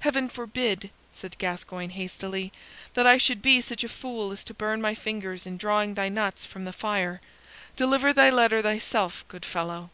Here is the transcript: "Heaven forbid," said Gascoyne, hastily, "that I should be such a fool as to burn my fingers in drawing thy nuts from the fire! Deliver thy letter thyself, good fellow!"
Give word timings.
"Heaven 0.00 0.28
forbid," 0.28 0.90
said 1.12 1.38
Gascoyne, 1.38 1.90
hastily, 1.90 2.52
"that 2.94 3.06
I 3.06 3.16
should 3.16 3.40
be 3.40 3.60
such 3.60 3.84
a 3.84 3.88
fool 3.88 4.32
as 4.32 4.42
to 4.42 4.54
burn 4.54 4.80
my 4.82 4.92
fingers 4.92 5.46
in 5.46 5.56
drawing 5.56 5.94
thy 5.94 6.08
nuts 6.08 6.44
from 6.44 6.64
the 6.64 6.72
fire! 6.72 7.20
Deliver 7.76 8.12
thy 8.12 8.28
letter 8.28 8.60
thyself, 8.60 9.24
good 9.28 9.44
fellow!" 9.46 9.90